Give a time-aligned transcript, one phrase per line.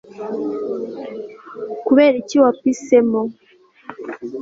[1.85, 3.21] kubera iki wapisemo